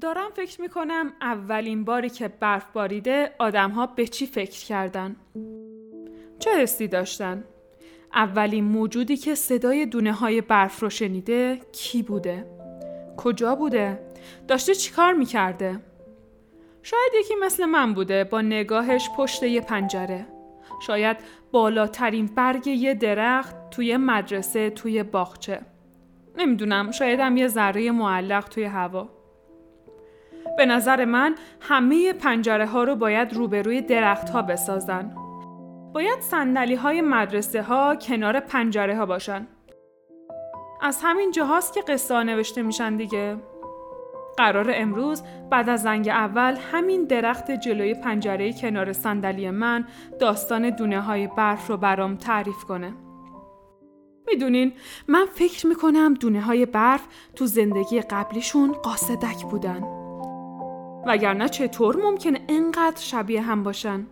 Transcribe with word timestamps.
دارم 0.00 0.30
فکر 0.34 0.60
می‌کنم 0.60 1.12
اولین 1.20 1.84
باری 1.84 2.10
که 2.10 2.28
برف 2.28 2.72
باریده 2.72 3.34
آدم 3.38 3.70
ها 3.70 3.86
به 3.86 4.06
چی 4.06 4.26
فکر 4.26 4.64
کردن؟ 4.64 5.16
چه 6.38 6.50
حسی 6.50 6.88
داشتن؟ 6.88 7.44
اولین 8.14 8.64
موجودی 8.64 9.16
که 9.16 9.34
صدای 9.34 9.86
دونه 9.86 10.12
های 10.12 10.40
برف 10.40 10.82
رو 10.82 10.90
شنیده 10.90 11.60
کی 11.72 12.02
بوده؟ 12.02 12.46
کجا 13.16 13.54
بوده؟ 13.54 14.00
داشته 14.48 14.74
چیکار 14.74 15.12
می‌کرده؟ 15.12 15.80
شاید 16.82 17.12
یکی 17.20 17.34
مثل 17.42 17.64
من 17.64 17.94
بوده 17.94 18.24
با 18.24 18.40
نگاهش 18.40 19.08
پشت 19.16 19.42
یه 19.42 19.60
پنجره. 19.60 20.26
شاید 20.82 21.16
بالاترین 21.50 22.26
برگ 22.26 22.66
یه 22.66 22.94
درخت 22.94 23.70
توی 23.70 23.96
مدرسه 23.96 24.70
توی 24.70 25.02
باغچه. 25.02 25.60
نمی‌دونم 26.36 26.90
شاید 26.90 27.20
هم 27.20 27.36
یه 27.36 27.48
ذره 27.48 27.90
معلق 27.90 28.48
توی 28.48 28.64
هوا. 28.64 29.15
به 30.56 30.66
نظر 30.66 31.04
من 31.04 31.34
همه 31.60 32.12
پنجره 32.12 32.66
ها 32.66 32.84
رو 32.84 32.96
باید 32.96 33.34
روبروی 33.34 33.80
درخت 33.80 34.28
ها 34.28 34.42
بسازن. 34.42 35.14
باید 35.94 36.20
سندلی 36.20 36.74
های 36.74 37.00
مدرسه 37.00 37.62
ها 37.62 37.96
کنار 37.96 38.40
پنجره 38.40 38.96
ها 38.96 39.06
باشن. 39.06 39.46
از 40.82 41.00
همین 41.02 41.30
جاهاست 41.30 41.74
که 41.74 41.82
قصه 41.82 42.22
نوشته 42.22 42.62
میشن 42.62 42.96
دیگه. 42.96 43.36
قرار 44.36 44.70
امروز 44.74 45.22
بعد 45.50 45.68
از 45.68 45.82
زنگ 45.82 46.08
اول 46.08 46.56
همین 46.72 47.04
درخت 47.04 47.50
جلوی 47.50 47.94
پنجره 47.94 48.52
کنار 48.52 48.92
صندلی 48.92 49.50
من 49.50 49.84
داستان 50.20 50.70
دونه 50.70 51.00
های 51.00 51.26
برف 51.26 51.66
رو 51.66 51.76
برام 51.76 52.16
تعریف 52.16 52.64
کنه. 52.64 52.92
می‌دونین 54.26 54.72
من 55.08 55.26
فکر 55.34 55.66
می‌کنم 55.66 56.14
دونه 56.14 56.40
های 56.40 56.66
برف 56.66 57.06
تو 57.34 57.46
زندگی 57.46 58.00
قبلیشون 58.00 58.72
قاصدک 58.72 59.44
بودن. 59.50 60.05
وگرنه 61.06 61.48
چطور 61.48 61.96
ممکنه 61.96 62.40
انقدر 62.48 63.00
شبیه 63.00 63.42
هم 63.42 63.62
باشن؟ 63.62 64.06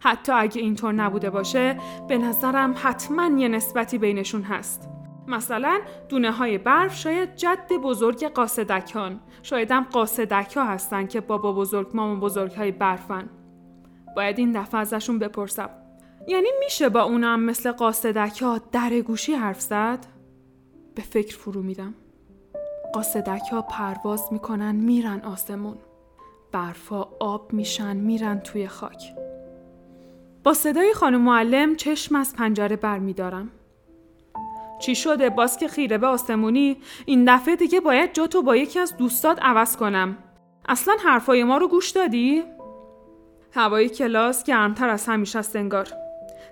حتی 0.00 0.32
اگه 0.32 0.60
اینطور 0.60 0.92
نبوده 0.92 1.30
باشه 1.30 1.76
به 2.08 2.18
نظرم 2.18 2.74
حتما 2.82 3.38
یه 3.38 3.48
نسبتی 3.48 3.98
بینشون 3.98 4.42
هست. 4.42 4.88
مثلا 5.26 5.80
دونه 6.08 6.30
های 6.30 6.58
برف 6.58 6.96
شاید 6.96 7.36
جد 7.36 7.72
بزرگ 7.82 8.24
قاصدکان 8.24 9.20
شاید 9.42 9.70
هم 9.70 9.86
قاصدک 9.92 10.56
ها 10.56 10.64
هستن 10.64 11.06
که 11.06 11.20
بابا 11.20 11.52
بزرگ 11.52 11.90
مامان 11.94 12.20
بزرگ 12.20 12.52
های 12.52 12.70
برفن 12.70 13.30
باید 14.16 14.38
این 14.38 14.52
دفعه 14.52 14.80
ازشون 14.80 15.18
بپرسم 15.18 15.70
یعنی 16.28 16.48
میشه 16.64 16.88
با 16.88 17.02
اونم 17.02 17.40
مثل 17.40 17.72
قاصدک 17.72 18.42
ها 18.42 18.60
در 18.72 19.00
گوشی 19.00 19.32
حرف 19.32 19.60
زد؟ 19.60 20.06
به 20.94 21.02
فکر 21.02 21.36
فرو 21.36 21.62
میرم 21.62 21.94
قاصدک 22.94 23.42
ها 23.52 23.62
پرواز 23.62 24.32
می‌کنن 24.32 24.74
میرن 24.74 25.20
آسمون 25.20 25.76
برفا 26.52 27.08
آب 27.20 27.52
میشن 27.52 27.96
میرن 27.96 28.40
توی 28.40 28.68
خاک. 28.68 29.14
با 30.44 30.54
صدای 30.54 30.94
خانم 30.94 31.20
معلم 31.20 31.76
چشم 31.76 32.16
از 32.16 32.36
پنجره 32.36 32.76
بر 32.76 32.98
میدارم 32.98 33.50
چی 34.82 34.94
شده؟ 34.94 35.30
باز 35.30 35.56
که 35.56 35.68
خیره 35.68 35.98
به 35.98 36.06
آسمونی. 36.06 36.76
این 37.06 37.34
دفعه 37.34 37.56
دیگه 37.56 37.80
باید 37.80 38.12
جاتو 38.12 38.42
با 38.42 38.56
یکی 38.56 38.78
از 38.78 38.96
دوستات 38.96 39.38
عوض 39.42 39.76
کنم. 39.76 40.18
اصلا 40.68 40.96
حرفای 41.04 41.44
ما 41.44 41.56
رو 41.56 41.68
گوش 41.68 41.90
دادی؟ 41.90 42.42
هوای 43.52 43.88
کلاس 43.88 44.44
گرمتر 44.44 44.88
از 44.88 45.06
همیشه 45.06 45.38
است 45.38 45.56
انگار. 45.56 45.88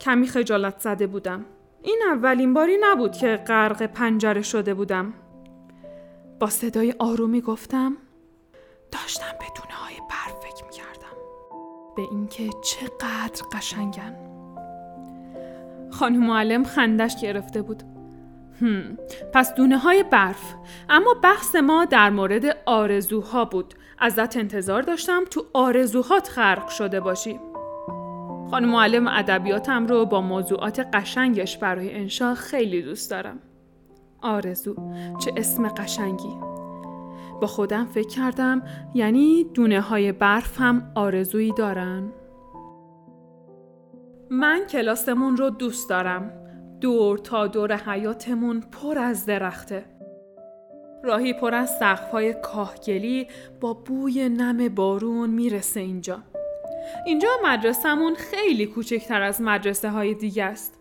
کمی 0.00 0.26
خجالت 0.26 0.80
زده 0.80 1.06
بودم. 1.06 1.44
این 1.82 2.02
اولین 2.12 2.54
باری 2.54 2.76
نبود 2.80 3.12
که 3.12 3.36
غرق 3.46 3.82
پنجره 3.82 4.42
شده 4.42 4.74
بودم. 4.74 5.14
با 6.40 6.46
صدای 6.46 6.94
آرومی 6.98 7.40
گفتم 7.40 7.96
داشتم 8.92 9.32
به 9.38 9.44
دونه 9.56 9.74
های 9.74 9.94
برف 10.10 10.40
فکر 10.40 10.64
می‌کردم. 10.64 11.16
به 11.96 12.02
اینکه 12.02 12.50
چقدر 12.64 13.42
قشنگن. 13.52 14.16
خانم 15.90 16.26
معلم 16.26 16.64
خندش 16.64 17.16
گرفته 17.22 17.62
بود. 17.62 17.82
هم. 18.60 18.98
پس 19.34 19.54
دونه 19.54 19.78
های 19.78 20.02
برف. 20.02 20.54
اما 20.88 21.14
بحث 21.22 21.56
ما 21.56 21.84
در 21.84 22.10
مورد 22.10 22.44
آرزوها 22.66 23.44
بود. 23.44 23.74
ازت 23.98 24.36
انتظار 24.36 24.82
داشتم 24.82 25.24
تو 25.30 25.44
آرزوهات 25.52 26.28
خرق 26.28 26.68
شده 26.68 27.00
باشی. 27.00 27.40
خانم 28.50 28.68
معلم 28.68 29.08
ادبیاتم 29.08 29.86
رو 29.86 30.06
با 30.06 30.20
موضوعات 30.20 30.80
قشنگش 30.80 31.58
برای 31.58 31.94
انشا 31.94 32.34
خیلی 32.34 32.82
دوست 32.82 33.10
دارم. 33.10 33.38
آرزو 34.22 34.74
چه 35.18 35.32
اسم 35.36 35.68
قشنگی. 35.68 36.51
با 37.42 37.48
خودم 37.48 37.86
فکر 37.86 38.08
کردم 38.08 38.62
یعنی 38.94 39.44
دونه 39.54 39.80
های 39.80 40.12
برف 40.12 40.60
هم 40.60 40.92
آرزویی 40.94 41.52
دارن 41.52 42.12
من 44.30 44.60
کلاسمون 44.70 45.36
رو 45.36 45.50
دوست 45.50 45.88
دارم 45.88 46.30
دور 46.80 47.18
تا 47.18 47.46
دور 47.46 47.76
حیاتمون 47.76 48.60
پر 48.60 48.98
از 48.98 49.26
درخته. 49.26 49.84
راهی 51.04 51.32
پر 51.32 51.54
از 51.54 51.78
سقفهای 51.78 52.34
کاهگلی 52.42 53.26
با 53.60 53.74
بوی 53.74 54.28
نم 54.28 54.68
بارون 54.68 55.30
می‌رسه 55.30 55.80
اینجا. 55.80 56.18
اینجا 57.06 57.28
مدرسهمون 57.44 58.14
خیلی 58.14 58.66
کوچکتر 58.66 59.22
از 59.22 59.40
مدرسه 59.40 59.90
های 59.90 60.14
دیگه 60.14 60.44
است. 60.44 60.78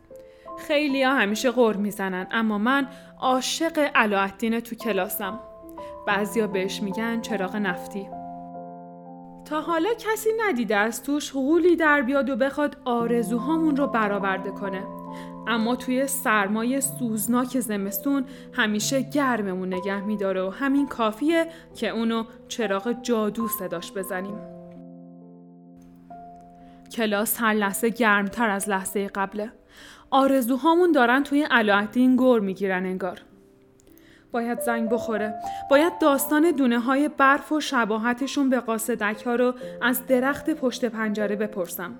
خیلی 0.59 1.03
ها 1.03 1.13
همیشه 1.13 1.51
غور 1.51 1.75
می‌زنن 1.75 2.27
اما 2.31 2.57
من 2.57 2.87
عاشق 3.19 3.89
علاءالدین 3.95 4.59
تو 4.59 4.75
کلاسم. 4.75 5.39
بعضیا 6.07 6.47
بهش 6.47 6.81
میگن 6.83 7.21
چراغ 7.21 7.55
نفتی. 7.55 8.09
تا 9.45 9.61
حالا 9.61 9.89
کسی 9.99 10.29
ندیده 10.47 10.75
از 10.75 11.03
توش 11.03 11.33
غولی 11.33 11.75
در 11.75 12.01
بیاد 12.01 12.29
و 12.29 12.35
بخواد 12.35 12.77
آرزوهامون 12.85 13.75
رو 13.75 13.87
برآورده 13.87 14.51
کنه. 14.51 14.83
اما 15.47 15.75
توی 15.75 16.07
سرمای 16.07 16.81
سوزناک 16.81 17.59
زمستون 17.59 18.25
همیشه 18.53 19.01
گرممون 19.01 19.73
نگه 19.73 20.01
میداره 20.01 20.41
و 20.41 20.49
همین 20.49 20.87
کافیه 20.87 21.47
که 21.75 21.89
اونو 21.89 22.23
چراغ 22.47 22.95
جادو 23.01 23.47
صداش 23.47 23.91
بزنیم. 23.91 24.37
کلاس 26.91 27.41
هر 27.41 27.53
لحظه 27.53 27.89
گرمتر 27.89 28.49
از 28.49 28.69
لحظه 28.69 29.07
قبله. 29.07 29.51
آرزوهامون 30.11 30.91
دارن 30.91 31.23
توی 31.23 31.43
علاعتین 31.51 32.15
گور 32.15 32.39
می‌گیرن 32.39 32.85
انگار. 32.85 33.21
باید 34.31 34.59
زنگ 34.59 34.89
بخوره. 34.89 35.35
باید 35.69 35.99
داستان 35.99 36.51
دونه 36.51 36.79
های 36.79 37.09
برف 37.09 37.51
و 37.51 37.59
شباهتشون 37.59 38.49
به 38.49 38.59
قاصدک 38.59 39.23
ها 39.25 39.35
رو 39.35 39.53
از 39.81 40.05
درخت 40.05 40.49
پشت 40.49 40.85
پنجره 40.85 41.35
بپرسم. 41.35 41.99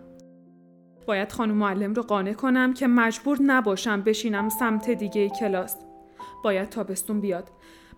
باید 1.05 1.31
خانم 1.31 1.55
معلم 1.55 1.93
رو 1.93 2.03
قانع 2.03 2.33
کنم 2.33 2.73
که 2.73 2.87
مجبور 2.87 3.37
نباشم 3.41 4.01
بشینم 4.01 4.49
سمت 4.49 4.89
دیگه 4.89 5.29
کلاس. 5.29 5.75
باید 6.43 6.69
تابستون 6.69 7.21
بیاد. 7.21 7.49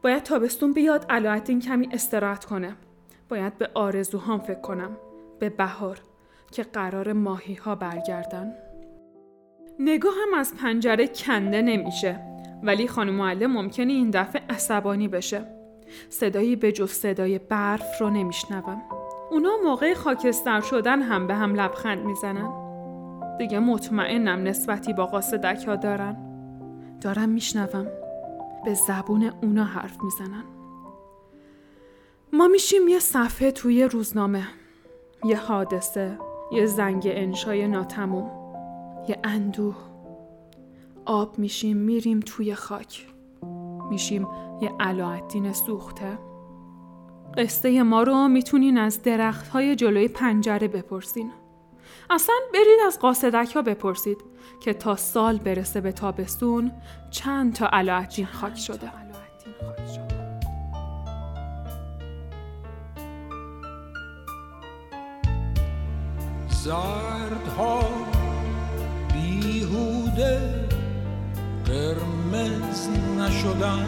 باید 0.01 0.23
تابستون 0.23 0.73
بیاد 0.73 1.05
این 1.47 1.59
کمی 1.59 1.89
استراحت 1.91 2.45
کنه. 2.45 2.75
باید 3.29 3.57
به 3.57 3.69
آرزوهام 3.73 4.39
فکر 4.39 4.61
کنم. 4.61 4.97
به 5.39 5.49
بهار 5.49 5.99
که 6.51 6.63
قرار 6.63 7.13
ماهی 7.13 7.53
ها 7.53 7.75
برگردن. 7.75 8.53
نگاهم 9.79 10.33
از 10.37 10.53
پنجره 10.55 11.07
کنده 11.07 11.61
نمیشه 11.61 12.32
ولی 12.63 12.87
خانم 12.87 13.13
معلم 13.13 13.51
ممکنه 13.51 13.93
این 13.93 14.09
دفعه 14.09 14.41
عصبانی 14.49 15.07
بشه. 15.07 15.45
صدایی 16.09 16.55
به 16.55 16.71
جز 16.71 16.91
صدای 16.91 17.39
برف 17.39 18.01
رو 18.01 18.09
نمیشنوم. 18.09 18.81
اونا 19.31 19.49
موقع 19.63 19.93
خاکستر 19.93 20.61
شدن 20.61 21.01
هم 21.01 21.27
به 21.27 21.35
هم 21.35 21.55
لبخند 21.55 22.05
می‌زنن. 22.05 22.49
دیگه 23.37 23.59
مطمئنم 23.59 24.43
نسبتی 24.47 24.93
با 24.93 25.05
قاصدک 25.05 25.67
ها 25.67 25.75
دارن. 25.75 26.17
دارم 27.01 27.29
میشنوم. 27.29 27.87
به 28.65 28.73
زبون 28.73 29.31
اونا 29.41 29.63
حرف 29.63 30.03
می‌زنن. 30.03 30.43
ما 32.33 32.47
میشیم 32.47 32.87
یه 32.87 32.99
صفحه 32.99 33.51
توی 33.51 33.83
روزنامه. 33.83 34.43
یه 35.25 35.37
حادثه. 35.37 36.17
یه 36.51 36.65
زنگ 36.65 37.03
انشای 37.05 37.67
ناتموم. 37.67 38.31
یه 39.07 39.19
اندوه. 39.23 39.92
آب 41.05 41.39
میشیم 41.39 41.77
میریم 41.77 42.19
توی 42.19 42.55
خاک. 42.55 43.07
میشیم 43.89 44.27
یه 44.61 44.71
علاعتین 44.79 45.53
سوخته. 45.53 46.19
قصه 47.37 47.83
ما 47.83 48.03
رو 48.03 48.27
می‌تونین 48.27 48.77
از 48.77 49.03
درخت 49.03 49.47
های 49.47 49.75
جلوی 49.75 50.07
پنجره 50.07 50.67
بپرسین. 50.67 51.31
اصلا 52.09 52.35
برید 52.53 52.79
از 52.87 52.99
قاصدک 52.99 53.55
ها 53.55 53.61
بپرسید 53.61 54.17
که 54.59 54.73
تا 54.73 54.95
سال 54.95 55.37
برسه 55.37 55.81
به 55.81 55.91
تابستون 55.91 56.71
چند 57.11 57.53
تا 57.53 57.67
علاعتین 57.67 58.25
خاک 58.25 58.57
شده. 58.57 58.91
زردها 66.47 67.79
بیهوده 67.79 67.82
نشدن 73.43 73.85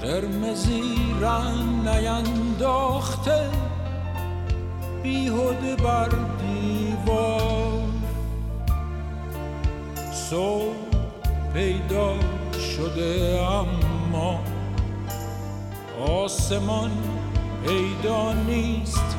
قرمزی 0.00 0.82
رنگ 1.20 1.88
نینداخته. 1.88 3.50
بیهوده 5.02 5.76
بر 5.76 6.08
دیوار. 6.40 7.82
صبح 10.12 10.74
پیدا 11.54 12.14
شده 12.76 13.40
اما 13.42 14.40
آسمان 16.08 16.90
پیدا 17.66 18.32
نیست. 18.32 19.16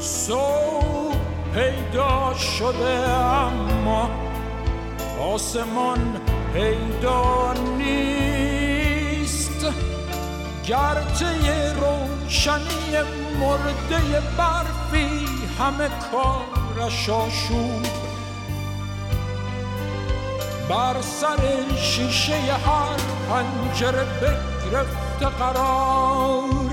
صبح 0.00 1.16
پیدا 1.54 2.34
شده 2.34 3.08
اما 3.08 4.27
آسمان 5.20 6.20
پیدا 6.54 7.52
نیست 7.78 9.66
گرچه 10.66 11.72
روشنی 11.72 12.96
مرده 13.40 14.22
برفی 14.38 15.26
همه 15.58 15.88
کارش 16.12 17.08
آشوب 17.08 17.82
بر 20.68 20.96
سر 21.02 21.76
شیشه 21.76 22.34
هر 22.36 22.96
پنجره 23.28 24.04
بگرفته 24.04 25.26
قرار 25.26 26.67